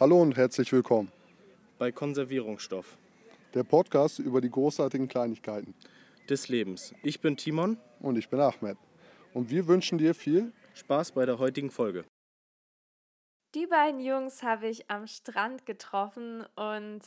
Hallo 0.00 0.22
und 0.22 0.36
herzlich 0.36 0.72
willkommen. 0.72 1.10
Bei 1.76 1.90
Konservierungsstoff. 1.90 2.96
Der 3.52 3.64
Podcast 3.64 4.20
über 4.20 4.40
die 4.40 4.48
großartigen 4.48 5.08
Kleinigkeiten 5.08 5.74
des 6.30 6.46
Lebens. 6.46 6.94
Ich 7.02 7.20
bin 7.20 7.36
Timon. 7.36 7.78
Und 7.98 8.16
ich 8.16 8.28
bin 8.28 8.38
Ahmed. 8.38 8.78
Und 9.34 9.50
wir 9.50 9.66
wünschen 9.66 9.98
dir 9.98 10.14
viel 10.14 10.52
Spaß 10.74 11.10
bei 11.10 11.26
der 11.26 11.40
heutigen 11.40 11.72
Folge. 11.72 12.04
Die 13.56 13.66
beiden 13.66 13.98
Jungs 13.98 14.44
habe 14.44 14.68
ich 14.68 14.88
am 14.88 15.08
Strand 15.08 15.66
getroffen 15.66 16.46
und 16.54 17.00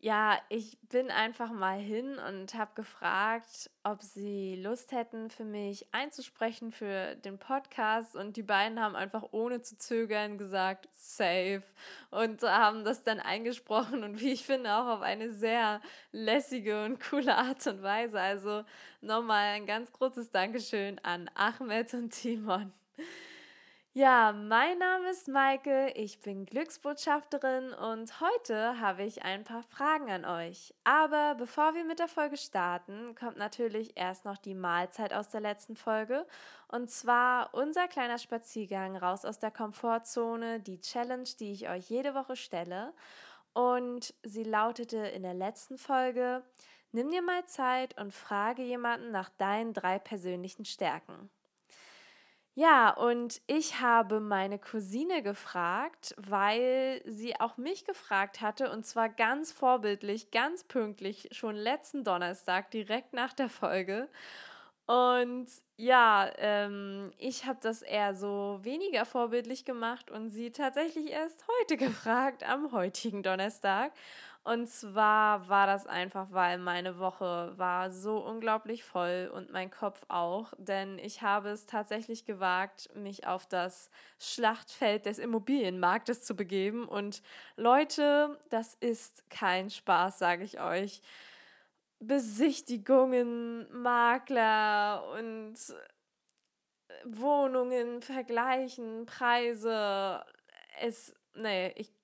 ja, 0.00 0.38
ich 0.48 0.78
bin 0.88 1.10
einfach 1.10 1.50
mal 1.50 1.78
hin 1.78 2.18
und 2.18 2.54
habe 2.54 2.70
gefragt, 2.76 3.68
ob 3.82 4.00
sie 4.00 4.54
Lust 4.54 4.92
hätten, 4.92 5.28
für 5.28 5.44
mich 5.44 5.92
einzusprechen 5.92 6.70
für 6.70 7.16
den 7.16 7.38
Podcast. 7.38 8.14
Und 8.14 8.36
die 8.36 8.44
beiden 8.44 8.80
haben 8.80 8.94
einfach 8.94 9.24
ohne 9.32 9.60
zu 9.60 9.76
zögern 9.76 10.38
gesagt, 10.38 10.88
safe. 10.92 11.64
Und 12.10 12.42
haben 12.42 12.84
das 12.84 13.02
dann 13.02 13.18
eingesprochen 13.18 14.04
und 14.04 14.20
wie 14.20 14.32
ich 14.32 14.44
finde, 14.44 14.72
auch 14.72 14.86
auf 14.86 15.02
eine 15.02 15.32
sehr 15.32 15.80
lässige 16.12 16.84
und 16.84 17.00
coole 17.00 17.34
Art 17.36 17.66
und 17.66 17.82
Weise. 17.82 18.20
Also 18.20 18.64
nochmal 19.00 19.54
ein 19.56 19.66
ganz 19.66 19.92
großes 19.92 20.30
Dankeschön 20.30 21.00
an 21.00 21.28
Ahmed 21.34 21.92
und 21.94 22.10
Timon. 22.10 22.72
Ja, 23.98 24.30
mein 24.32 24.78
Name 24.78 25.10
ist 25.10 25.26
Maike, 25.26 25.90
ich 25.96 26.20
bin 26.20 26.46
Glücksbotschafterin 26.46 27.72
und 27.72 28.20
heute 28.20 28.78
habe 28.78 29.02
ich 29.02 29.24
ein 29.24 29.42
paar 29.42 29.64
Fragen 29.64 30.08
an 30.08 30.24
euch. 30.24 30.72
Aber 30.84 31.34
bevor 31.34 31.74
wir 31.74 31.82
mit 31.82 31.98
der 31.98 32.06
Folge 32.06 32.36
starten, 32.36 33.16
kommt 33.16 33.38
natürlich 33.38 33.96
erst 33.96 34.24
noch 34.24 34.38
die 34.38 34.54
Mahlzeit 34.54 35.12
aus 35.12 35.30
der 35.30 35.40
letzten 35.40 35.74
Folge 35.74 36.28
und 36.68 36.92
zwar 36.92 37.52
unser 37.54 37.88
kleiner 37.88 38.18
Spaziergang 38.18 38.96
raus 38.96 39.24
aus 39.24 39.40
der 39.40 39.50
Komfortzone, 39.50 40.60
die 40.60 40.80
Challenge, 40.80 41.28
die 41.40 41.50
ich 41.50 41.68
euch 41.68 41.90
jede 41.90 42.14
Woche 42.14 42.36
stelle. 42.36 42.94
Und 43.52 44.14
sie 44.22 44.44
lautete 44.44 44.98
in 44.98 45.24
der 45.24 45.34
letzten 45.34 45.76
Folge, 45.76 46.44
nimm 46.92 47.10
dir 47.10 47.22
mal 47.22 47.44
Zeit 47.46 48.00
und 48.00 48.14
frage 48.14 48.62
jemanden 48.62 49.10
nach 49.10 49.30
deinen 49.30 49.72
drei 49.72 49.98
persönlichen 49.98 50.64
Stärken. 50.64 51.30
Ja, 52.60 52.90
und 52.90 53.40
ich 53.46 53.78
habe 53.78 54.18
meine 54.18 54.58
Cousine 54.58 55.22
gefragt, 55.22 56.12
weil 56.18 57.00
sie 57.06 57.38
auch 57.38 57.56
mich 57.56 57.84
gefragt 57.84 58.40
hatte, 58.40 58.72
und 58.72 58.84
zwar 58.84 59.08
ganz 59.08 59.52
vorbildlich, 59.52 60.32
ganz 60.32 60.64
pünktlich, 60.64 61.28
schon 61.30 61.54
letzten 61.54 62.02
Donnerstag, 62.02 62.72
direkt 62.72 63.12
nach 63.12 63.32
der 63.32 63.48
Folge. 63.48 64.08
Und 64.86 65.46
ja, 65.76 66.32
ähm, 66.38 67.12
ich 67.18 67.46
habe 67.46 67.60
das 67.62 67.82
eher 67.82 68.16
so 68.16 68.58
weniger 68.62 69.04
vorbildlich 69.04 69.64
gemacht 69.64 70.10
und 70.10 70.30
sie 70.30 70.50
tatsächlich 70.50 71.12
erst 71.12 71.44
heute 71.60 71.76
gefragt, 71.84 72.42
am 72.42 72.72
heutigen 72.72 73.22
Donnerstag. 73.22 73.92
Und 74.48 74.66
zwar 74.66 75.46
war 75.50 75.66
das 75.66 75.86
einfach, 75.86 76.28
weil 76.30 76.56
meine 76.56 76.98
Woche 76.98 77.52
war 77.58 77.90
so 77.92 78.16
unglaublich 78.16 78.82
voll 78.82 79.30
und 79.30 79.52
mein 79.52 79.70
Kopf 79.70 80.06
auch, 80.08 80.54
denn 80.56 80.98
ich 80.98 81.20
habe 81.20 81.50
es 81.50 81.66
tatsächlich 81.66 82.24
gewagt, 82.24 82.88
mich 82.94 83.26
auf 83.26 83.44
das 83.44 83.90
Schlachtfeld 84.18 85.04
des 85.04 85.18
Immobilienmarktes 85.18 86.22
zu 86.22 86.34
begeben. 86.34 86.88
Und 86.88 87.22
Leute, 87.56 88.38
das 88.48 88.74
ist 88.76 89.28
kein 89.28 89.68
Spaß, 89.68 90.18
sage 90.18 90.44
ich 90.44 90.58
euch. 90.58 91.02
Besichtigungen, 92.00 93.66
Makler 93.70 95.04
und 95.18 95.56
Wohnungen 97.04 98.00
vergleichen, 98.00 99.04
Preise. 99.04 100.24
Es, 100.80 101.14
nee, 101.34 101.72
ich 101.76 101.97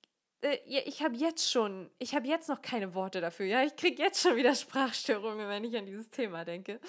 ich 0.67 1.03
habe 1.03 1.17
jetzt 1.17 1.50
schon, 1.50 1.91
ich 1.98 2.14
habe 2.14 2.27
jetzt 2.27 2.48
noch 2.48 2.61
keine 2.61 2.95
Worte 2.95 3.20
dafür. 3.20 3.47
Ja, 3.47 3.62
ich 3.62 3.77
kriege 3.77 4.03
jetzt 4.03 4.20
schon 4.23 4.37
wieder 4.37 4.55
Sprachstörungen, 4.55 5.48
wenn 5.48 5.64
ich 5.64 5.77
an 5.77 5.87
dieses 5.87 6.11
Thema 6.11 6.45
denke. 6.45 6.81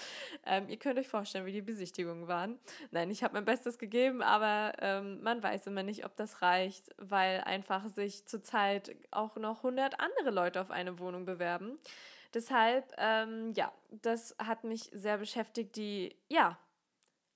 Ähm, 0.45 0.67
ihr 0.67 0.77
könnt 0.77 0.99
euch 0.99 1.07
vorstellen, 1.07 1.45
wie 1.45 1.51
die 1.51 1.61
Besichtigungen 1.61 2.27
waren. 2.27 2.59
Nein, 2.91 3.09
ich 3.11 3.23
habe 3.23 3.33
mein 3.33 3.45
Bestes 3.45 3.77
gegeben, 3.77 4.21
aber 4.21 4.73
ähm, 4.79 5.21
man 5.21 5.41
weiß 5.41 5.67
immer 5.67 5.83
nicht, 5.83 6.05
ob 6.05 6.15
das 6.15 6.41
reicht, 6.41 6.89
weil 6.97 7.41
einfach 7.41 7.87
sich 7.87 8.25
zurzeit 8.25 8.95
auch 9.11 9.37
noch 9.37 9.57
100 9.57 9.99
andere 9.99 10.31
Leute 10.31 10.59
auf 10.59 10.71
eine 10.71 10.99
Wohnung 10.99 11.25
bewerben. 11.25 11.79
Deshalb, 12.33 12.93
ähm, 12.97 13.53
ja, 13.55 13.71
das 13.89 14.35
hat 14.37 14.65
mich 14.65 14.89
sehr 14.91 15.17
beschäftigt. 15.17 15.77
Die, 15.77 16.15
ja, 16.27 16.57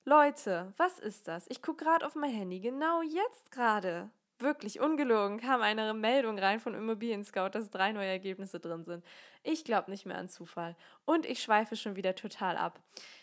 Leute, 0.03 0.73
was 0.75 0.99
ist 0.99 1.29
das? 1.29 1.45
Ich 1.49 1.61
gucke 1.61 1.85
gerade 1.85 2.05
auf 2.05 2.15
mein 2.15 2.31
Handy, 2.31 2.59
genau 2.59 3.01
jetzt 3.03 3.51
gerade 3.51 4.09
wirklich 4.41 4.79
ungelogen 4.79 5.39
kam 5.39 5.61
eine 5.61 5.93
Meldung 5.93 6.39
rein 6.39 6.59
von 6.59 6.73
Immobilien 6.73 7.23
Scout, 7.23 7.49
dass 7.49 7.69
drei 7.69 7.91
neue 7.91 8.07
Ergebnisse 8.07 8.59
drin 8.59 8.85
sind. 8.85 9.05
Ich 9.43 9.63
glaube 9.63 9.91
nicht 9.91 10.05
mehr 10.05 10.17
an 10.17 10.29
Zufall. 10.29 10.75
Und 11.05 11.25
ich 11.25 11.41
schweife 11.41 11.75
schon 11.75 11.95
wieder 11.95 12.15
total 12.15 12.57
ab. 12.57 12.79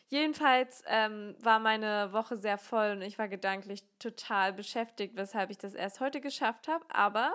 Jedenfalls 0.08 0.84
ähm, 0.86 1.34
war 1.40 1.58
meine 1.58 2.12
Woche 2.12 2.36
sehr 2.36 2.58
voll 2.58 2.92
und 2.92 3.02
ich 3.02 3.18
war 3.18 3.26
gedanklich 3.26 3.82
total 3.98 4.52
beschäftigt, 4.52 5.16
weshalb 5.16 5.50
ich 5.50 5.58
das 5.58 5.74
erst 5.74 5.98
heute 5.98 6.20
geschafft 6.20 6.68
habe. 6.68 6.84
Aber 6.90 7.34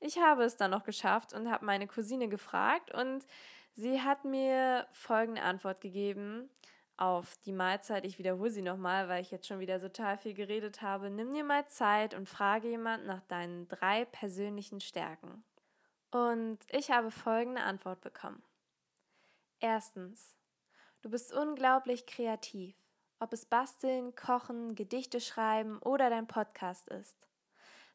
ich 0.00 0.18
habe 0.18 0.42
es 0.42 0.56
dann 0.56 0.72
noch 0.72 0.82
geschafft 0.82 1.32
und 1.32 1.48
habe 1.48 1.64
meine 1.64 1.86
Cousine 1.86 2.28
gefragt 2.28 2.92
und 2.92 3.24
sie 3.74 4.00
hat 4.02 4.24
mir 4.24 4.88
folgende 4.90 5.42
Antwort 5.42 5.80
gegeben 5.80 6.50
auf 6.98 7.36
die 7.46 7.52
Mahlzeit. 7.52 8.04
Ich 8.04 8.18
wiederhole 8.18 8.50
sie 8.50 8.62
nochmal, 8.62 9.08
weil 9.08 9.22
ich 9.22 9.30
jetzt 9.30 9.46
schon 9.46 9.60
wieder 9.60 9.80
total 9.80 10.18
viel 10.18 10.34
geredet 10.34 10.82
habe. 10.82 11.10
Nimm 11.10 11.32
dir 11.32 11.44
mal 11.44 11.66
Zeit 11.68 12.12
und 12.14 12.28
frage 12.28 12.68
jemand 12.68 13.06
nach 13.06 13.22
deinen 13.22 13.68
drei 13.68 14.04
persönlichen 14.04 14.80
Stärken. 14.80 15.44
Und 16.10 16.58
ich 16.68 16.90
habe 16.90 17.10
folgende 17.10 17.62
Antwort 17.62 18.00
bekommen. 18.00 18.42
Erstens, 19.60 20.36
du 21.02 21.10
bist 21.10 21.32
unglaublich 21.32 22.06
kreativ, 22.06 22.74
ob 23.20 23.32
es 23.32 23.46
basteln, 23.46 24.14
kochen, 24.14 24.74
Gedichte 24.74 25.20
schreiben 25.20 25.78
oder 25.80 26.10
dein 26.10 26.26
Podcast 26.26 26.88
ist. 26.88 27.28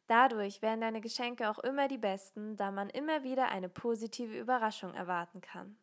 Dadurch 0.06 0.60
werden 0.60 0.82
deine 0.82 1.00
Geschenke 1.00 1.48
auch 1.50 1.58
immer 1.58 1.88
die 1.88 1.98
besten, 1.98 2.56
da 2.56 2.70
man 2.70 2.90
immer 2.90 3.22
wieder 3.22 3.48
eine 3.48 3.68
positive 3.68 4.38
Überraschung 4.38 4.94
erwarten 4.94 5.40
kann. 5.40 5.76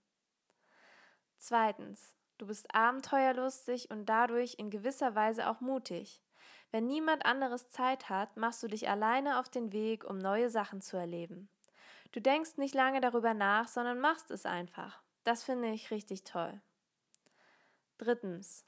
Zweitens, 1.37 2.15
Du 2.41 2.47
bist 2.47 2.73
abenteuerlustig 2.73 3.91
und 3.91 4.07
dadurch 4.07 4.55
in 4.57 4.71
gewisser 4.71 5.13
Weise 5.13 5.47
auch 5.47 5.61
mutig. 5.61 6.23
Wenn 6.71 6.87
niemand 6.87 7.23
anderes 7.23 7.69
Zeit 7.69 8.09
hat, 8.09 8.35
machst 8.35 8.63
du 8.63 8.67
dich 8.67 8.89
alleine 8.89 9.39
auf 9.39 9.47
den 9.47 9.71
Weg, 9.71 10.03
um 10.03 10.17
neue 10.17 10.49
Sachen 10.49 10.81
zu 10.81 10.97
erleben. 10.97 11.49
Du 12.13 12.19
denkst 12.19 12.57
nicht 12.57 12.73
lange 12.73 12.99
darüber 12.99 13.35
nach, 13.35 13.67
sondern 13.67 13.99
machst 13.99 14.31
es 14.31 14.47
einfach. 14.47 15.03
Das 15.23 15.43
finde 15.43 15.69
ich 15.69 15.91
richtig 15.91 16.23
toll. 16.23 16.59
Drittens. 17.99 18.65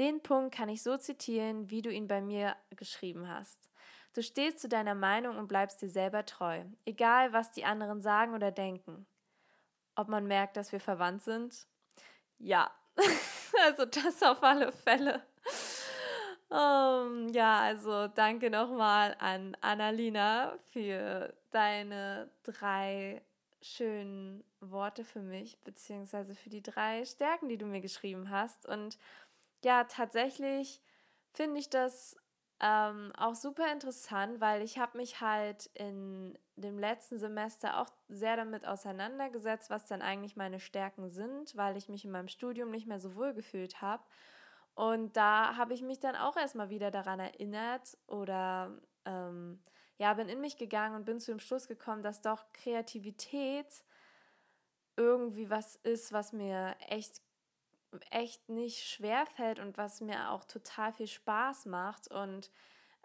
Den 0.00 0.20
Punkt 0.20 0.52
kann 0.52 0.68
ich 0.68 0.82
so 0.82 0.96
zitieren, 0.96 1.70
wie 1.70 1.82
du 1.82 1.92
ihn 1.92 2.08
bei 2.08 2.20
mir 2.20 2.56
geschrieben 2.70 3.28
hast. 3.28 3.70
Du 4.14 4.22
stehst 4.24 4.58
zu 4.58 4.68
deiner 4.68 4.96
Meinung 4.96 5.38
und 5.38 5.46
bleibst 5.46 5.80
dir 5.80 5.90
selber 5.90 6.26
treu, 6.26 6.64
egal 6.84 7.32
was 7.32 7.52
die 7.52 7.66
anderen 7.66 8.00
sagen 8.00 8.34
oder 8.34 8.50
denken. 8.50 9.06
Ob 9.94 10.08
man 10.08 10.26
merkt, 10.26 10.56
dass 10.56 10.72
wir 10.72 10.80
verwandt 10.80 11.22
sind? 11.22 11.68
Ja, 12.38 12.68
also 13.64 13.84
das 13.84 14.22
auf 14.22 14.42
alle 14.42 14.72
Fälle. 14.72 15.22
Um, 16.48 17.28
ja, 17.30 17.60
also 17.60 18.06
danke 18.06 18.50
nochmal 18.50 19.16
an 19.18 19.56
Annalina 19.60 20.56
für 20.70 21.34
deine 21.50 22.30
drei 22.44 23.22
schönen 23.60 24.44
Worte 24.60 25.04
für 25.04 25.22
mich, 25.22 25.58
beziehungsweise 25.64 26.36
für 26.36 26.48
die 26.48 26.62
drei 26.62 27.04
Stärken, 27.04 27.48
die 27.48 27.58
du 27.58 27.66
mir 27.66 27.80
geschrieben 27.80 28.30
hast. 28.30 28.64
Und 28.66 28.96
ja, 29.64 29.84
tatsächlich 29.84 30.80
finde 31.32 31.58
ich 31.58 31.68
das 31.68 32.16
ähm, 32.60 33.12
auch 33.16 33.34
super 33.34 33.70
interessant, 33.72 34.40
weil 34.40 34.62
ich 34.62 34.78
habe 34.78 34.98
mich 34.98 35.20
halt 35.20 35.66
in 35.74 36.38
dem 36.56 36.78
letzten 36.78 37.18
Semester 37.18 37.80
auch 37.80 37.88
sehr 38.08 38.36
damit 38.36 38.66
auseinandergesetzt, 38.66 39.70
was 39.70 39.86
dann 39.86 40.02
eigentlich 40.02 40.36
meine 40.36 40.58
Stärken 40.58 41.08
sind, 41.08 41.56
weil 41.56 41.76
ich 41.76 41.88
mich 41.88 42.04
in 42.04 42.10
meinem 42.10 42.28
Studium 42.28 42.70
nicht 42.70 42.86
mehr 42.86 43.00
so 43.00 43.14
wohl 43.14 43.34
gefühlt 43.34 43.80
habe. 43.82 44.02
Und 44.74 45.16
da 45.16 45.56
habe 45.56 45.74
ich 45.74 45.82
mich 45.82 46.00
dann 46.00 46.16
auch 46.16 46.36
erstmal 46.36 46.70
wieder 46.70 46.90
daran 46.90 47.20
erinnert 47.20 47.96
oder 48.06 48.76
ähm, 49.04 49.62
ja, 49.98 50.12
bin 50.14 50.28
in 50.28 50.40
mich 50.40 50.56
gegangen 50.56 50.96
und 50.96 51.04
bin 51.04 51.20
zu 51.20 51.30
dem 51.30 51.40
Schluss 51.40 51.68
gekommen, 51.68 52.02
dass 52.02 52.20
doch 52.20 52.44
Kreativität 52.52 53.84
irgendwie 54.96 55.50
was 55.50 55.76
ist, 55.76 56.12
was 56.12 56.32
mir 56.32 56.74
echt 56.88 57.22
echt 58.10 58.48
nicht 58.48 58.84
schwer 58.86 59.26
fällt 59.26 59.58
und 59.58 59.76
was 59.78 60.00
mir 60.00 60.30
auch 60.30 60.44
total 60.44 60.92
viel 60.92 61.06
Spaß 61.06 61.66
macht. 61.66 62.10
Und 62.10 62.50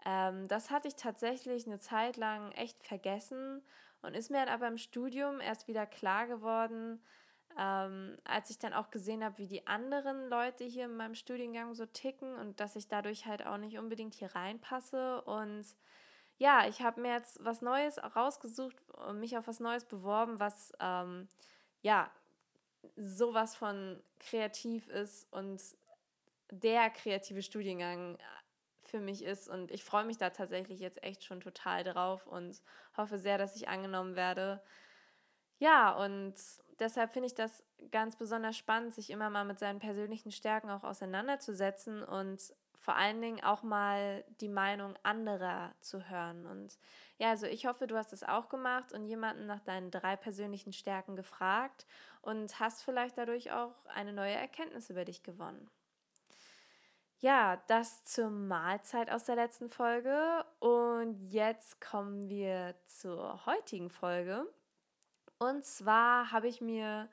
ähm, 0.04 0.48
das 0.48 0.70
hatte 0.70 0.88
ich 0.88 0.96
tatsächlich 0.96 1.66
eine 1.66 1.78
Zeit 1.78 2.16
lang 2.16 2.52
echt 2.52 2.82
vergessen 2.82 3.62
und 4.02 4.14
ist 4.14 4.30
mir 4.30 4.38
dann 4.38 4.54
aber 4.54 4.68
im 4.68 4.78
Studium 4.78 5.40
erst 5.40 5.68
wieder 5.68 5.86
klar 5.86 6.26
geworden, 6.26 7.00
ähm, 7.58 8.16
als 8.24 8.50
ich 8.50 8.58
dann 8.58 8.72
auch 8.72 8.90
gesehen 8.90 9.22
habe, 9.22 9.38
wie 9.38 9.46
die 9.46 9.66
anderen 9.66 10.28
Leute 10.28 10.64
hier 10.64 10.86
in 10.86 10.96
meinem 10.96 11.14
Studiengang 11.14 11.74
so 11.74 11.86
ticken 11.86 12.34
und 12.36 12.60
dass 12.60 12.76
ich 12.76 12.88
dadurch 12.88 13.26
halt 13.26 13.46
auch 13.46 13.58
nicht 13.58 13.78
unbedingt 13.78 14.14
hier 14.14 14.34
reinpasse. 14.34 15.22
Und 15.22 15.66
ja, 16.38 16.66
ich 16.66 16.82
habe 16.82 17.00
mir 17.00 17.12
jetzt 17.12 17.44
was 17.44 17.62
Neues 17.62 17.98
rausgesucht 18.16 18.76
und 19.06 19.20
mich 19.20 19.36
auf 19.36 19.46
was 19.46 19.60
Neues 19.60 19.84
beworben, 19.84 20.40
was 20.40 20.72
ähm, 20.80 21.28
ja 21.82 22.10
sowas 22.96 23.54
von 23.54 24.02
kreativ 24.18 24.88
ist 24.88 25.32
und 25.32 25.62
der 26.50 26.90
kreative 26.90 27.42
Studiengang 27.42 28.18
für 28.92 29.00
mich 29.00 29.24
ist. 29.24 29.48
Und 29.48 29.72
ich 29.72 29.84
freue 29.84 30.04
mich 30.04 30.18
da 30.18 30.30
tatsächlich 30.30 30.80
jetzt 30.80 31.02
echt 31.02 31.24
schon 31.24 31.40
total 31.40 31.84
drauf 31.84 32.26
und 32.28 32.62
hoffe 32.96 33.18
sehr, 33.18 33.38
dass 33.38 33.56
ich 33.56 33.68
angenommen 33.68 34.14
werde. 34.16 34.62
Ja, 35.58 35.92
und 35.92 36.34
deshalb 36.80 37.12
finde 37.12 37.26
ich 37.28 37.34
das 37.34 37.62
ganz 37.90 38.16
besonders 38.16 38.56
spannend, 38.56 38.94
sich 38.94 39.10
immer 39.10 39.30
mal 39.30 39.44
mit 39.44 39.58
seinen 39.58 39.78
persönlichen 39.78 40.32
Stärken 40.32 40.70
auch 40.70 40.82
auseinanderzusetzen 40.84 42.02
und 42.02 42.52
vor 42.76 42.96
allen 42.96 43.20
Dingen 43.22 43.44
auch 43.44 43.62
mal 43.62 44.24
die 44.40 44.48
Meinung 44.48 44.96
anderer 45.04 45.72
zu 45.80 46.08
hören. 46.10 46.46
Und 46.46 46.78
ja, 47.18 47.30
also 47.30 47.46
ich 47.46 47.66
hoffe, 47.66 47.86
du 47.86 47.96
hast 47.96 48.12
es 48.12 48.24
auch 48.24 48.48
gemacht 48.48 48.92
und 48.92 49.06
jemanden 49.06 49.46
nach 49.46 49.60
deinen 49.60 49.92
drei 49.92 50.16
persönlichen 50.16 50.72
Stärken 50.72 51.14
gefragt 51.14 51.86
und 52.22 52.58
hast 52.58 52.82
vielleicht 52.82 53.16
dadurch 53.18 53.52
auch 53.52 53.86
eine 53.86 54.12
neue 54.12 54.34
Erkenntnis 54.34 54.90
über 54.90 55.04
dich 55.04 55.22
gewonnen. 55.22 55.70
Ja, 57.22 57.62
das 57.68 58.02
zur 58.02 58.30
Mahlzeit 58.30 59.08
aus 59.08 59.22
der 59.22 59.36
letzten 59.36 59.70
Folge. 59.70 60.44
Und 60.58 61.14
jetzt 61.30 61.80
kommen 61.80 62.28
wir 62.28 62.74
zur 62.84 63.46
heutigen 63.46 63.90
Folge. 63.90 64.44
Und 65.38 65.64
zwar 65.64 66.32
habe 66.32 66.48
ich 66.48 66.60
mir 66.60 67.08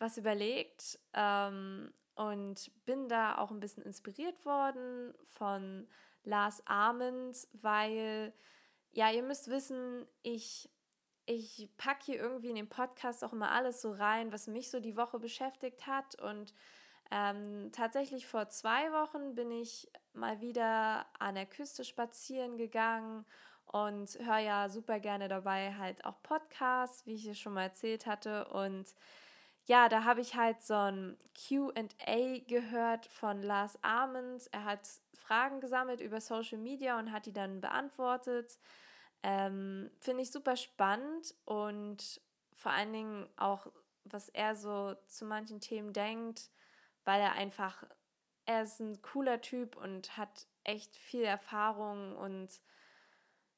was 0.00 0.18
überlegt, 0.18 0.98
ähm, 1.14 1.92
und 2.16 2.72
bin 2.86 3.08
da 3.08 3.38
auch 3.38 3.52
ein 3.52 3.60
bisschen 3.60 3.84
inspiriert 3.84 4.44
worden 4.44 5.14
von 5.28 5.86
Lars 6.24 6.66
Arment, 6.66 7.46
weil, 7.52 8.32
ja, 8.90 9.12
ihr 9.12 9.22
müsst 9.22 9.48
wissen, 9.48 10.08
ich, 10.22 10.68
ich 11.24 11.70
packe 11.76 12.06
hier 12.06 12.16
irgendwie 12.16 12.50
in 12.50 12.56
den 12.56 12.68
Podcast 12.68 13.22
auch 13.22 13.32
immer 13.32 13.52
alles 13.52 13.80
so 13.80 13.92
rein, 13.92 14.32
was 14.32 14.48
mich 14.48 14.70
so 14.70 14.80
die 14.80 14.96
Woche 14.96 15.20
beschäftigt 15.20 15.86
hat. 15.86 16.20
Und 16.20 16.52
ähm, 17.10 17.70
tatsächlich 17.72 18.26
vor 18.26 18.48
zwei 18.48 18.90
Wochen 18.92 19.34
bin 19.34 19.50
ich 19.50 19.90
mal 20.14 20.40
wieder 20.40 21.06
an 21.18 21.34
der 21.34 21.46
Küste 21.46 21.84
spazieren 21.84 22.56
gegangen 22.56 23.24
und 23.66 24.18
höre 24.20 24.38
ja 24.38 24.68
super 24.68 25.00
gerne 25.00 25.28
dabei 25.28 25.74
halt 25.74 26.04
auch 26.04 26.22
Podcasts, 26.22 27.06
wie 27.06 27.14
ich 27.14 27.26
es 27.26 27.38
schon 27.38 27.54
mal 27.54 27.64
erzählt 27.64 28.06
hatte. 28.06 28.46
Und 28.48 28.94
ja, 29.66 29.88
da 29.88 30.04
habe 30.04 30.20
ich 30.20 30.36
halt 30.36 30.62
so 30.62 30.74
ein 30.74 31.16
QA 31.34 32.38
gehört 32.46 33.06
von 33.06 33.42
Lars 33.42 33.78
Arment. 33.82 34.48
Er 34.52 34.64
hat 34.64 34.88
Fragen 35.14 35.60
gesammelt 35.60 36.00
über 36.00 36.20
Social 36.20 36.58
Media 36.58 36.98
und 36.98 37.12
hat 37.12 37.26
die 37.26 37.32
dann 37.32 37.60
beantwortet. 37.60 38.58
Ähm, 39.22 39.90
Finde 40.00 40.22
ich 40.22 40.32
super 40.32 40.56
spannend 40.56 41.34
und 41.44 42.20
vor 42.54 42.72
allen 42.72 42.92
Dingen 42.92 43.28
auch, 43.36 43.68
was 44.04 44.28
er 44.30 44.56
so 44.56 44.94
zu 45.06 45.24
manchen 45.24 45.60
Themen 45.60 45.92
denkt, 45.92 46.50
weil 47.04 47.20
er 47.20 47.32
einfach, 47.32 47.84
er 48.46 48.62
ist 48.62 48.80
ein 48.80 49.02
cooler 49.02 49.40
Typ 49.40 49.76
und 49.76 50.16
hat 50.16 50.46
echt 50.64 50.96
viel 50.96 51.24
Erfahrung 51.24 52.16
und 52.16 52.48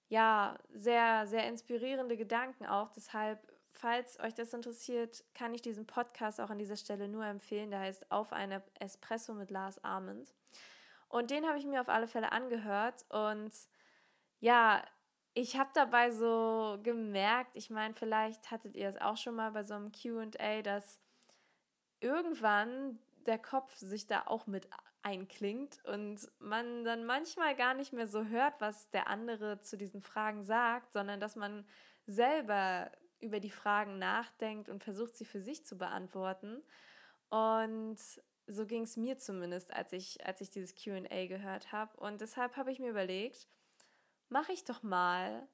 ja, 0.08 0.58
sehr, 0.70 1.26
sehr 1.26 1.48
inspirierende 1.48 2.16
Gedanken 2.16 2.66
auch. 2.66 2.90
Deshalb 2.90 3.40
falls 3.74 4.18
euch 4.20 4.34
das 4.34 4.54
interessiert, 4.54 5.24
kann 5.34 5.52
ich 5.52 5.60
diesen 5.60 5.86
Podcast 5.86 6.40
auch 6.40 6.50
an 6.50 6.58
dieser 6.58 6.76
Stelle 6.76 7.08
nur 7.08 7.26
empfehlen. 7.26 7.70
Der 7.70 7.80
heißt 7.80 8.10
Auf 8.10 8.32
eine 8.32 8.62
Espresso 8.80 9.34
mit 9.34 9.50
Lars 9.50 9.82
Arment. 9.84 10.32
Und 11.08 11.30
den 11.30 11.46
habe 11.46 11.58
ich 11.58 11.66
mir 11.66 11.80
auf 11.80 11.88
alle 11.88 12.08
Fälle 12.08 12.32
angehört. 12.32 13.04
Und 13.10 13.52
ja, 14.40 14.82
ich 15.34 15.58
habe 15.58 15.70
dabei 15.74 16.10
so 16.10 16.78
gemerkt, 16.82 17.56
ich 17.56 17.68
meine, 17.70 17.94
vielleicht 17.94 18.50
hattet 18.50 18.76
ihr 18.76 18.88
es 18.88 19.00
auch 19.00 19.16
schon 19.16 19.34
mal 19.34 19.50
bei 19.50 19.64
so 19.64 19.74
einem 19.74 19.92
QA, 19.92 20.62
dass 20.62 21.00
irgendwann 22.00 22.98
der 23.26 23.38
Kopf 23.38 23.74
sich 23.76 24.06
da 24.06 24.24
auch 24.26 24.46
mit 24.46 24.68
einklingt 25.02 25.84
und 25.84 26.30
man 26.38 26.84
dann 26.84 27.04
manchmal 27.04 27.54
gar 27.54 27.74
nicht 27.74 27.92
mehr 27.92 28.08
so 28.08 28.24
hört, 28.24 28.60
was 28.60 28.90
der 28.90 29.08
andere 29.08 29.60
zu 29.60 29.76
diesen 29.76 30.00
Fragen 30.00 30.44
sagt, 30.44 30.92
sondern 30.92 31.20
dass 31.20 31.36
man 31.36 31.66
selber 32.06 32.90
über 33.20 33.40
die 33.40 33.50
Fragen 33.50 33.98
nachdenkt 33.98 34.68
und 34.68 34.82
versucht, 34.82 35.16
sie 35.16 35.24
für 35.24 35.40
sich 35.40 35.64
zu 35.64 35.76
beantworten. 35.76 36.62
Und 37.28 37.98
so 38.46 38.66
ging 38.66 38.82
es 38.82 38.96
mir 38.96 39.18
zumindest, 39.18 39.72
als 39.72 39.92
ich, 39.92 40.24
als 40.26 40.40
ich 40.40 40.50
dieses 40.50 40.74
QA 40.74 41.26
gehört 41.26 41.72
habe. 41.72 41.96
Und 41.98 42.20
deshalb 42.20 42.56
habe 42.56 42.70
ich 42.70 42.78
mir 42.78 42.90
überlegt, 42.90 43.48
mache 44.28 44.52
ich 44.52 44.64
doch 44.64 44.82
mal 44.82 45.48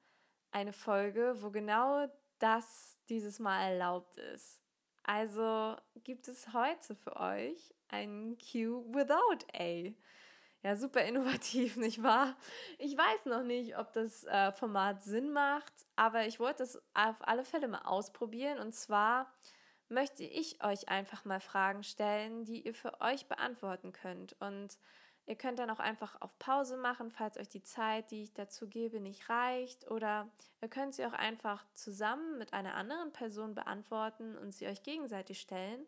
eine 0.51 0.73
Folge, 0.73 1.35
wo 1.41 1.51
genau 1.51 2.07
das 2.39 2.99
dieses 3.09 3.39
Mal 3.39 3.71
erlaubt 3.71 4.17
ist. 4.17 4.61
Also 5.03 5.75
gibt 6.03 6.27
es 6.27 6.53
heute 6.53 6.95
für 6.95 7.15
euch 7.17 7.73
ein 7.89 8.37
Q 8.37 8.85
without 8.93 9.45
A. 9.53 9.91
Ja, 10.63 10.75
super 10.75 11.03
innovativ, 11.03 11.75
nicht 11.77 12.03
wahr? 12.03 12.37
Ich 12.77 12.95
weiß 12.95 13.25
noch 13.25 13.43
nicht, 13.43 13.77
ob 13.77 13.91
das 13.93 14.23
äh, 14.25 14.51
Format 14.51 15.03
Sinn 15.03 15.33
macht, 15.33 15.73
aber 15.95 16.27
ich 16.27 16.39
wollte 16.39 16.63
es 16.63 16.77
auf 16.93 17.15
alle 17.21 17.43
Fälle 17.43 17.67
mal 17.67 17.81
ausprobieren. 17.83 18.59
Und 18.59 18.73
zwar 18.73 19.33
möchte 19.89 20.23
ich 20.23 20.63
euch 20.63 20.87
einfach 20.89 21.25
mal 21.25 21.39
Fragen 21.39 21.83
stellen, 21.83 22.45
die 22.45 22.61
ihr 22.61 22.75
für 22.75 23.01
euch 23.01 23.25
beantworten 23.27 23.91
könnt. 23.91 24.35
Und 24.39 24.77
ihr 25.25 25.35
könnt 25.35 25.59
dann 25.59 25.69
auch 25.69 25.79
einfach 25.79 26.19
auf 26.21 26.37
Pause 26.39 26.77
machen, 26.77 27.11
falls 27.11 27.37
euch 27.37 27.49
die 27.49 27.63
Zeit, 27.63 28.11
die 28.11 28.23
ich 28.23 28.33
dazu 28.33 28.67
gebe, 28.67 28.99
nicht 28.99 29.29
reicht. 29.29 29.89
Oder 29.89 30.29
ihr 30.61 30.67
könnt 30.67 30.95
sie 30.95 31.05
auch 31.05 31.13
einfach 31.13 31.65
zusammen 31.73 32.37
mit 32.37 32.53
einer 32.53 32.75
anderen 32.75 33.11
Person 33.11 33.55
beantworten 33.55 34.37
und 34.37 34.51
sie 34.51 34.67
euch 34.67 34.83
gegenseitig 34.83 35.39
stellen. 35.39 35.85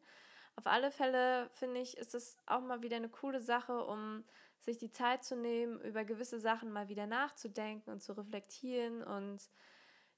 Auf 0.56 0.68
alle 0.68 0.91
Fälle 0.91 1.50
finde 1.53 1.81
ich, 1.81 1.97
ist 1.97 2.13
es 2.13 2.38
auch 2.45 2.62
mal 2.62 2.81
wieder 2.83 2.97
eine 2.97 3.09
coole 3.09 3.41
Sache, 3.41 3.83
um 3.85 4.24
sich 4.59 4.77
die 4.77 4.91
Zeit 4.91 5.24
zu 5.24 5.35
nehmen, 5.35 5.81
über 5.81 6.06
gewisse 6.06 6.39
Sachen 6.39 6.71
mal 6.71 6.88
wieder 6.88 7.07
nachzudenken 7.07 7.91
und 7.91 8.01
zu 8.01 8.13
reflektieren. 8.13 9.03
Und 9.03 9.50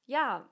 ja, 0.05 0.47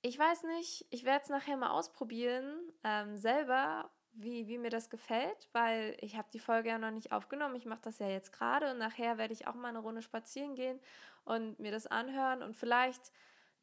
ich 0.00 0.18
weiß 0.18 0.44
nicht, 0.44 0.86
ich 0.90 1.04
werde 1.04 1.24
es 1.24 1.28
nachher 1.28 1.56
mal 1.56 1.70
ausprobieren, 1.70 2.72
ähm, 2.82 3.16
selber, 3.16 3.90
wie, 4.14 4.46
wie 4.46 4.58
mir 4.58 4.70
das 4.70 4.90
gefällt, 4.90 5.48
weil 5.52 5.96
ich 6.00 6.16
habe 6.16 6.28
die 6.32 6.38
Folge 6.38 6.68
ja 6.68 6.78
noch 6.78 6.90
nicht 6.90 7.12
aufgenommen. 7.12 7.56
Ich 7.56 7.66
mache 7.66 7.80
das 7.82 7.98
ja 7.98 8.08
jetzt 8.08 8.32
gerade 8.32 8.70
und 8.70 8.78
nachher 8.78 9.18
werde 9.18 9.32
ich 9.32 9.46
auch 9.46 9.54
mal 9.54 9.68
eine 9.68 9.78
Runde 9.78 10.02
spazieren 10.02 10.54
gehen 10.54 10.80
und 11.24 11.58
mir 11.58 11.72
das 11.72 11.86
anhören. 11.86 12.42
Und 12.42 12.56
vielleicht 12.56 13.12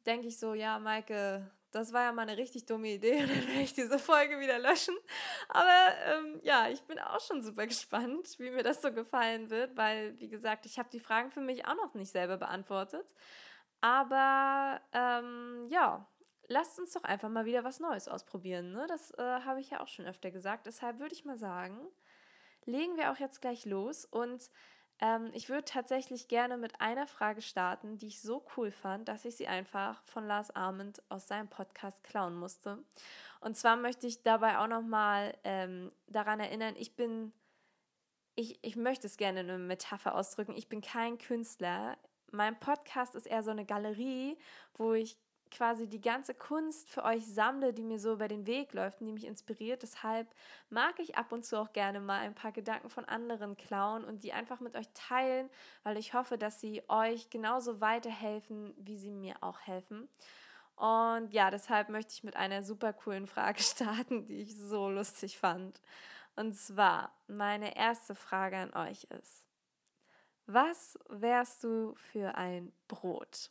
denke 0.06 0.28
ich 0.28 0.38
so, 0.38 0.54
ja, 0.54 0.78
Maike, 0.78 1.50
das 1.70 1.92
war 1.92 2.02
ja 2.04 2.12
mal 2.12 2.22
eine 2.22 2.36
richtig 2.36 2.66
dumme 2.66 2.88
Idee 2.88 3.16
und 3.22 3.30
dann 3.30 3.46
werde 3.46 3.62
ich 3.62 3.74
diese 3.74 3.98
Folge 3.98 4.40
wieder 4.40 4.58
löschen. 4.58 4.96
Aber 5.48 5.94
ähm, 6.06 6.40
ja, 6.42 6.68
ich 6.68 6.82
bin 6.82 6.98
auch 6.98 7.20
schon 7.20 7.42
super 7.42 7.66
gespannt, 7.66 8.38
wie 8.38 8.50
mir 8.50 8.62
das 8.62 8.82
so 8.82 8.92
gefallen 8.92 9.50
wird, 9.50 9.76
weil, 9.76 10.18
wie 10.18 10.28
gesagt, 10.28 10.66
ich 10.66 10.78
habe 10.78 10.90
die 10.90 11.00
Fragen 11.00 11.30
für 11.30 11.40
mich 11.40 11.66
auch 11.66 11.76
noch 11.76 11.94
nicht 11.94 12.10
selber 12.10 12.36
beantwortet. 12.36 13.06
Aber 13.80 14.80
ähm, 14.92 15.66
ja, 15.68 16.06
lasst 16.50 16.80
uns 16.80 16.92
doch 16.92 17.04
einfach 17.04 17.28
mal 17.28 17.46
wieder 17.46 17.64
was 17.64 17.78
Neues 17.80 18.08
ausprobieren. 18.08 18.72
Ne? 18.72 18.84
Das 18.88 19.12
äh, 19.12 19.22
habe 19.22 19.60
ich 19.60 19.70
ja 19.70 19.80
auch 19.80 19.88
schon 19.88 20.06
öfter 20.06 20.30
gesagt. 20.30 20.66
Deshalb 20.66 20.98
würde 20.98 21.14
ich 21.14 21.24
mal 21.24 21.38
sagen, 21.38 21.78
legen 22.66 22.96
wir 22.96 23.12
auch 23.12 23.16
jetzt 23.18 23.40
gleich 23.40 23.64
los 23.64 24.04
und 24.04 24.50
ähm, 24.98 25.30
ich 25.32 25.48
würde 25.48 25.64
tatsächlich 25.64 26.26
gerne 26.26 26.56
mit 26.56 26.80
einer 26.80 27.06
Frage 27.06 27.40
starten, 27.40 27.98
die 27.98 28.08
ich 28.08 28.20
so 28.20 28.44
cool 28.56 28.72
fand, 28.72 29.08
dass 29.08 29.24
ich 29.24 29.36
sie 29.36 29.46
einfach 29.46 30.02
von 30.04 30.26
Lars 30.26 30.50
Arment 30.50 31.00
aus 31.08 31.28
seinem 31.28 31.48
Podcast 31.48 32.02
klauen 32.02 32.34
musste. 32.34 32.78
Und 33.40 33.56
zwar 33.56 33.76
möchte 33.76 34.08
ich 34.08 34.22
dabei 34.24 34.58
auch 34.58 34.66
nochmal 34.66 35.38
ähm, 35.44 35.92
daran 36.08 36.40
erinnern, 36.40 36.74
ich 36.76 36.96
bin, 36.96 37.32
ich, 38.34 38.58
ich 38.62 38.74
möchte 38.74 39.06
es 39.06 39.16
gerne 39.16 39.40
in 39.40 39.50
einer 39.50 39.58
Metapher 39.58 40.16
ausdrücken, 40.16 40.56
ich 40.56 40.68
bin 40.68 40.80
kein 40.80 41.16
Künstler. 41.16 41.96
Mein 42.32 42.58
Podcast 42.58 43.14
ist 43.14 43.26
eher 43.26 43.44
so 43.44 43.52
eine 43.52 43.64
Galerie, 43.64 44.36
wo 44.74 44.92
ich 44.92 45.16
quasi 45.50 45.88
die 45.88 46.00
ganze 46.00 46.34
Kunst 46.34 46.88
für 46.88 47.04
euch 47.04 47.26
sammle, 47.26 47.72
die 47.72 47.82
mir 47.82 47.98
so 47.98 48.12
über 48.12 48.28
den 48.28 48.46
Weg 48.46 48.72
läuft 48.72 49.00
und 49.00 49.06
die 49.06 49.12
mich 49.12 49.26
inspiriert. 49.26 49.82
Deshalb 49.82 50.28
mag 50.68 50.98
ich 50.98 51.16
ab 51.16 51.32
und 51.32 51.44
zu 51.44 51.58
auch 51.58 51.72
gerne 51.72 52.00
mal 52.00 52.20
ein 52.20 52.34
paar 52.34 52.52
Gedanken 52.52 52.90
von 52.90 53.04
anderen 53.04 53.56
klauen 53.56 54.04
und 54.04 54.22
die 54.22 54.32
einfach 54.32 54.60
mit 54.60 54.76
euch 54.76 54.88
teilen, 54.94 55.50
weil 55.82 55.96
ich 55.96 56.14
hoffe, 56.14 56.38
dass 56.38 56.60
sie 56.60 56.82
euch 56.88 57.30
genauso 57.30 57.80
weiterhelfen, 57.80 58.74
wie 58.76 58.96
sie 58.96 59.10
mir 59.10 59.36
auch 59.40 59.60
helfen. 59.60 60.08
Und 60.76 61.32
ja, 61.34 61.50
deshalb 61.50 61.90
möchte 61.90 62.14
ich 62.14 62.24
mit 62.24 62.36
einer 62.36 62.62
super 62.62 62.92
coolen 62.92 63.26
Frage 63.26 63.62
starten, 63.62 64.24
die 64.24 64.40
ich 64.40 64.56
so 64.56 64.88
lustig 64.88 65.38
fand. 65.38 65.80
Und 66.36 66.54
zwar, 66.54 67.12
meine 67.26 67.76
erste 67.76 68.14
Frage 68.14 68.56
an 68.56 68.72
euch 68.72 69.04
ist, 69.04 69.46
was 70.46 70.98
wärst 71.08 71.62
du 71.64 71.94
für 71.96 72.34
ein 72.34 72.72
Brot? 72.88 73.50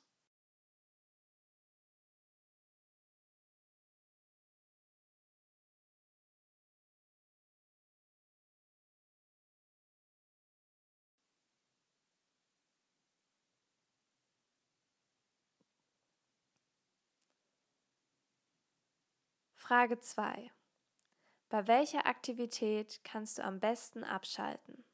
Frage 19.60 20.00
2. 20.00 20.52
Bei 21.50 21.68
welcher 21.68 22.08
Aktivität 22.08 23.02
kannst 23.04 23.38
du 23.38 23.44
am 23.44 23.60
besten 23.60 24.06
abschalten? 24.06 24.86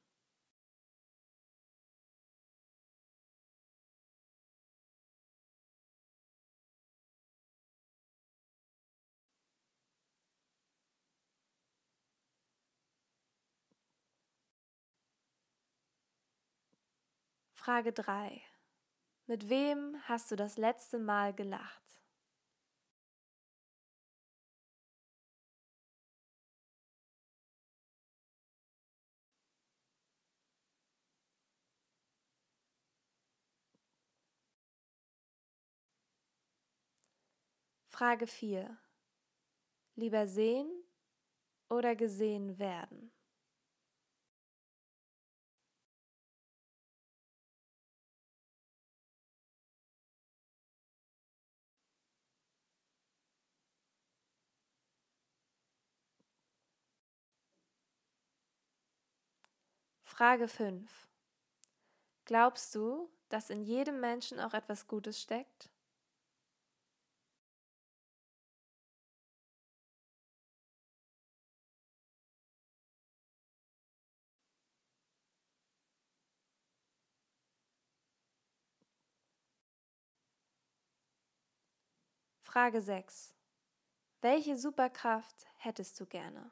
Frage 17.53 17.93
3. 17.93 18.41
Mit 19.27 19.47
wem 19.47 19.95
hast 20.03 20.31
du 20.31 20.35
das 20.35 20.57
letzte 20.57 20.97
Mal 20.97 21.33
gelacht? 21.33 22.04
Frage 37.95 38.27
4. 38.27 38.77
Lieber 39.95 40.27
sehen 40.27 40.69
oder 41.69 41.95
gesehen 41.95 42.59
werden? 42.59 43.11
Frage 60.03 60.47
5. 60.47 61.09
Glaubst 62.25 62.75
du, 62.75 63.09
dass 63.29 63.49
in 63.49 63.63
jedem 63.63 63.99
Menschen 63.99 64.39
auch 64.39 64.53
etwas 64.53 64.85
Gutes 64.85 65.19
steckt? 65.21 65.71
Frage 82.55 82.79
6. 82.79 83.35
Welche 84.21 84.55
Superkraft 84.57 85.45
hättest 85.57 85.99
du 85.99 86.05
gerne? 86.05 86.51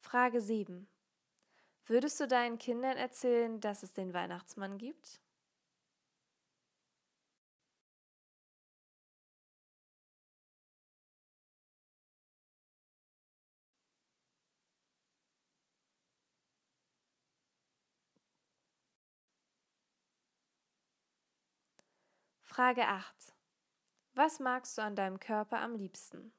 Frage 0.00 0.40
7. 0.40 0.88
Würdest 1.86 2.20
du 2.20 2.26
deinen 2.28 2.58
Kindern 2.58 2.96
erzählen, 2.96 3.60
dass 3.60 3.82
es 3.84 3.92
den 3.92 4.12
Weihnachtsmann 4.14 4.78
gibt? 4.78 5.23
Frage 22.54 22.86
8. 22.86 23.34
Was 24.14 24.38
magst 24.38 24.78
du 24.78 24.82
an 24.82 24.94
deinem 24.94 25.18
Körper 25.18 25.60
am 25.60 25.74
liebsten? 25.74 26.32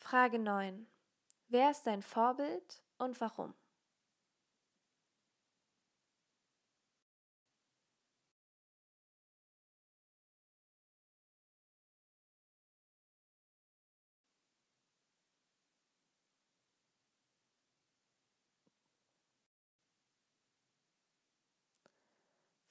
Frage 0.00 0.40
9. 0.40 0.88
Wer 1.46 1.70
ist 1.70 1.86
dein 1.86 2.02
Vorbild 2.02 2.82
und 2.98 3.20
warum? 3.20 3.54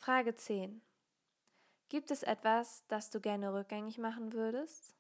Frage 0.05 0.35
10. 0.35 0.83
Gibt 1.89 2.11
es 2.11 2.21
etwas, 2.21 2.85
das 2.89 3.09
du 3.09 3.19
gerne 3.19 3.51
rückgängig 3.55 3.97
machen 3.97 4.33
würdest? 4.33 4.95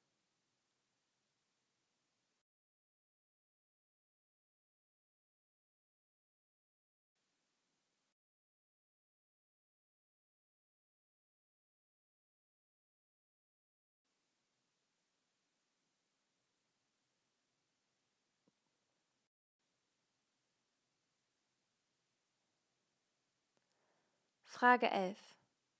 Frage 24.55 24.89
11. 24.89 25.17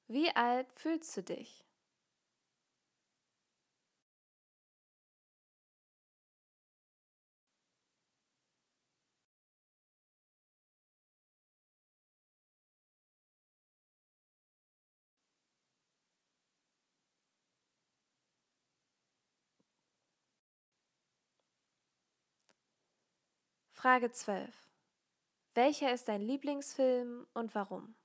Wie 0.08 0.36
alt 0.36 0.70
fühlst 0.74 1.16
du 1.16 1.24
dich? 1.24 1.64
Frage 23.72 24.12
12. 24.12 24.54
Welcher 25.54 25.94
ist 25.94 26.10
dein 26.10 26.22
Lieblingsfilm 26.22 27.26
und 27.34 27.56
warum? 27.56 27.96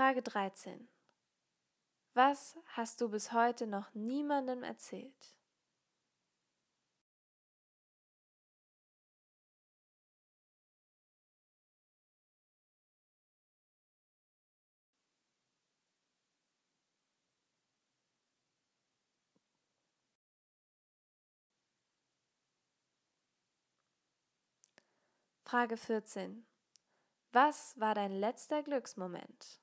Frage 0.00 0.22
13. 0.22 0.88
Was 2.14 2.56
hast 2.68 3.02
du 3.02 3.10
bis 3.10 3.32
heute 3.32 3.66
noch 3.66 3.92
niemandem 3.92 4.62
erzählt? 4.62 5.36
Frage 25.44 25.76
14. 25.76 26.46
Was 27.32 27.78
war 27.78 27.94
dein 27.94 28.12
letzter 28.12 28.62
Glücksmoment? 28.62 29.60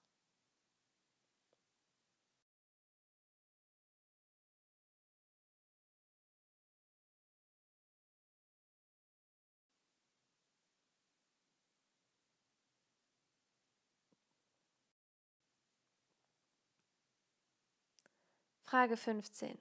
Frage 18.69 18.97
15. 18.97 19.57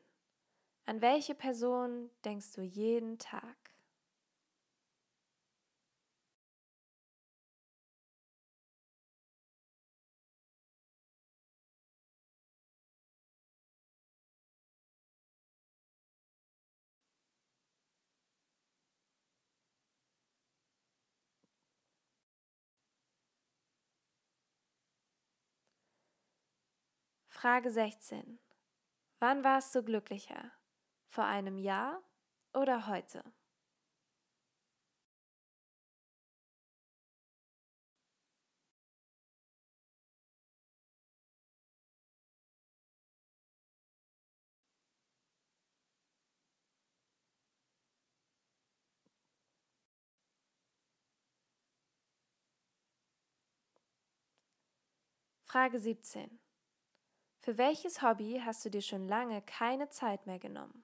An 0.85 1.01
welche 1.01 1.37
Person 1.37 2.11
denkst 2.25 2.51
du 2.55 2.63
jeden 2.63 3.21
Tag? 3.21 3.57
Frage 27.29 27.71
16. 27.71 28.41
Wann 29.21 29.45
warst 29.45 29.75
du 29.75 29.83
glücklicher? 29.83 30.53
Vor 31.09 31.25
einem 31.25 31.59
Jahr 31.59 32.03
oder 32.53 32.87
heute? 32.87 33.23
Frage 55.45 55.79
17. 55.79 56.39
Für 57.47 57.59
welches 57.59 58.03
Hobby 58.03 58.43
hast 58.45 58.65
du 58.65 58.71
dir 58.71 58.83
schon 58.83 59.07
lange 59.07 59.41
keine 59.41 59.89
Zeit 59.89 60.27
mehr 60.27 60.41
genommen? 60.41 60.83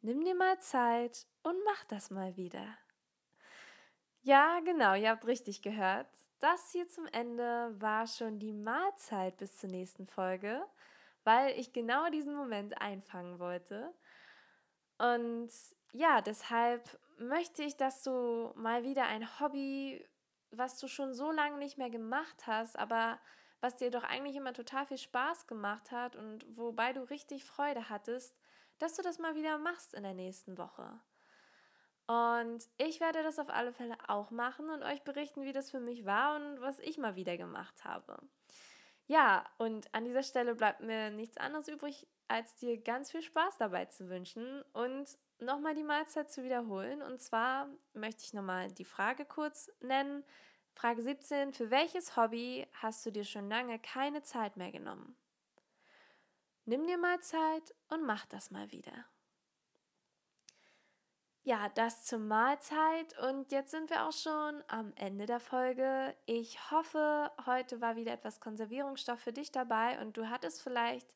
Nimm 0.00 0.24
dir 0.24 0.34
mal 0.34 0.58
Zeit 0.58 1.28
und 1.44 1.54
mach 1.64 1.84
das 1.84 2.10
mal 2.10 2.36
wieder. 2.36 2.76
Ja, 4.28 4.60
genau, 4.60 4.92
ihr 4.94 5.08
habt 5.08 5.26
richtig 5.26 5.62
gehört. 5.62 6.06
Das 6.38 6.70
hier 6.70 6.86
zum 6.86 7.06
Ende 7.06 7.74
war 7.80 8.06
schon 8.06 8.38
die 8.38 8.52
Mahlzeit 8.52 9.38
bis 9.38 9.56
zur 9.56 9.70
nächsten 9.70 10.06
Folge, 10.06 10.62
weil 11.24 11.58
ich 11.58 11.72
genau 11.72 12.10
diesen 12.10 12.36
Moment 12.36 12.78
einfangen 12.78 13.38
wollte. 13.38 13.90
Und 14.98 15.48
ja, 15.92 16.20
deshalb 16.20 17.00
möchte 17.16 17.62
ich, 17.62 17.78
dass 17.78 18.02
du 18.02 18.52
mal 18.54 18.84
wieder 18.84 19.04
ein 19.06 19.40
Hobby, 19.40 20.06
was 20.50 20.78
du 20.78 20.88
schon 20.88 21.14
so 21.14 21.30
lange 21.32 21.56
nicht 21.56 21.78
mehr 21.78 21.88
gemacht 21.88 22.46
hast, 22.46 22.78
aber 22.78 23.18
was 23.62 23.76
dir 23.76 23.90
doch 23.90 24.04
eigentlich 24.04 24.36
immer 24.36 24.52
total 24.52 24.84
viel 24.84 24.98
Spaß 24.98 25.46
gemacht 25.46 25.90
hat 25.90 26.16
und 26.16 26.44
wobei 26.54 26.92
du 26.92 27.00
richtig 27.08 27.46
Freude 27.46 27.88
hattest, 27.88 28.36
dass 28.78 28.94
du 28.94 29.00
das 29.00 29.18
mal 29.18 29.36
wieder 29.36 29.56
machst 29.56 29.94
in 29.94 30.02
der 30.02 30.12
nächsten 30.12 30.58
Woche. 30.58 31.00
Und 32.08 32.66
ich 32.78 33.00
werde 33.00 33.22
das 33.22 33.38
auf 33.38 33.50
alle 33.50 33.70
Fälle 33.70 33.94
auch 34.08 34.30
machen 34.30 34.70
und 34.70 34.82
euch 34.82 35.02
berichten, 35.02 35.42
wie 35.42 35.52
das 35.52 35.70
für 35.70 35.78
mich 35.78 36.06
war 36.06 36.36
und 36.36 36.60
was 36.62 36.80
ich 36.80 36.96
mal 36.96 37.16
wieder 37.16 37.36
gemacht 37.36 37.84
habe. 37.84 38.18
Ja, 39.06 39.44
und 39.58 39.94
an 39.94 40.06
dieser 40.06 40.22
Stelle 40.22 40.54
bleibt 40.54 40.80
mir 40.80 41.10
nichts 41.10 41.36
anderes 41.36 41.68
übrig, 41.68 42.06
als 42.26 42.56
dir 42.56 42.80
ganz 42.80 43.10
viel 43.10 43.20
Spaß 43.20 43.58
dabei 43.58 43.84
zu 43.86 44.08
wünschen 44.08 44.62
und 44.72 45.06
nochmal 45.38 45.74
die 45.74 45.82
Mahlzeit 45.82 46.32
zu 46.32 46.42
wiederholen. 46.44 47.02
Und 47.02 47.20
zwar 47.20 47.68
möchte 47.92 48.24
ich 48.24 48.32
nochmal 48.32 48.72
die 48.72 48.86
Frage 48.86 49.26
kurz 49.26 49.70
nennen. 49.80 50.24
Frage 50.74 51.02
17. 51.02 51.52
Für 51.52 51.70
welches 51.70 52.16
Hobby 52.16 52.66
hast 52.80 53.04
du 53.04 53.10
dir 53.10 53.24
schon 53.24 53.50
lange 53.50 53.78
keine 53.80 54.22
Zeit 54.22 54.56
mehr 54.56 54.72
genommen? 54.72 55.14
Nimm 56.64 56.86
dir 56.86 56.96
mal 56.96 57.20
Zeit 57.20 57.74
und 57.88 58.04
mach 58.04 58.24
das 58.26 58.50
mal 58.50 58.70
wieder. 58.72 59.04
Ja, 61.42 61.68
das 61.70 62.04
zur 62.04 62.18
Mahlzeit 62.18 63.18
und 63.20 63.52
jetzt 63.52 63.70
sind 63.70 63.88
wir 63.90 64.06
auch 64.06 64.12
schon 64.12 64.62
am 64.68 64.92
Ende 64.96 65.24
der 65.24 65.40
Folge. 65.40 66.14
Ich 66.26 66.70
hoffe, 66.70 67.30
heute 67.46 67.80
war 67.80 67.96
wieder 67.96 68.12
etwas 68.12 68.40
Konservierungsstoff 68.40 69.20
für 69.20 69.32
dich 69.32 69.50
dabei 69.50 69.98
und 70.00 70.16
du 70.16 70.28
hattest 70.28 70.62
vielleicht 70.62 71.14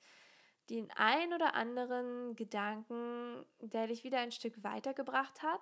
den 0.71 0.91
ein 0.93 1.35
oder 1.35 1.55
anderen 1.55 2.35
Gedanken, 2.37 3.45
der 3.61 3.89
dich 3.89 4.05
wieder 4.05 4.21
ein 4.21 4.33
Stück 4.33 4.63
weitergebracht 4.63 5.43
hat. 5.43 5.61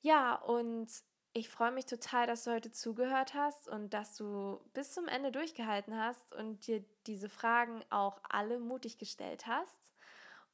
Ja, 0.00 0.36
und 0.36 0.88
ich 1.32 1.48
freue 1.50 1.72
mich 1.72 1.86
total, 1.86 2.26
dass 2.26 2.44
du 2.44 2.52
heute 2.52 2.72
zugehört 2.72 3.34
hast 3.34 3.68
und 3.68 3.92
dass 3.92 4.16
du 4.16 4.60
bis 4.72 4.92
zum 4.92 5.06
Ende 5.08 5.32
durchgehalten 5.32 5.96
hast 5.98 6.34
und 6.34 6.66
dir 6.66 6.84
diese 7.06 7.28
Fragen 7.28 7.84
auch 7.90 8.20
alle 8.28 8.58
mutig 8.58 8.96
gestellt 8.98 9.46
hast. 9.46 9.92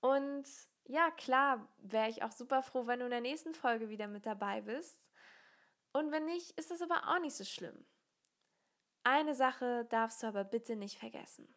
Und 0.01 0.45
ja, 0.87 1.11
klar, 1.11 1.69
wäre 1.79 2.11
ich 2.11 2.23
auch 2.23 2.33
super 2.33 2.63
froh, 2.63 2.87
wenn 2.87 3.01
du 3.01 3.07
in 3.07 3.11
der 3.11 3.21
nächsten 3.21 3.55
Folge 3.55 3.89
wieder 3.89 4.07
mit 4.07 4.27
dabei 4.27 4.61
bist. 4.61 5.03
Und 5.93 6.11
wenn 6.13 6.27
nicht, 6.27 6.59
ist 6.59 6.71
das 6.71 6.83
aber 6.83 7.09
auch 7.09 7.21
nicht 7.21 7.37
so 7.37 7.45
schlimm. 7.45 7.87
Eine 9.03 9.35
Sache 9.35 9.85
darfst 9.87 10.23
du 10.23 10.27
aber 10.27 10.45
bitte 10.45 10.77
nicht 10.77 10.99
vergessen. 10.99 11.55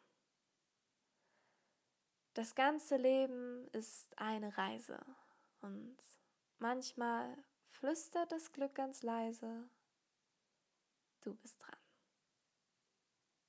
Das 2.34 2.54
ganze 2.54 2.98
Leben 2.98 3.68
ist 3.70 4.18
eine 4.20 4.56
Reise 4.58 5.04
und 5.62 5.98
manchmal 6.60 7.36
flüstert 7.70 8.32
das 8.32 8.52
Glück 8.52 8.76
ganz 8.76 9.02
leise, 9.02 9.68
du 11.22 11.34
bist 11.36 11.62
dran. 11.64 11.87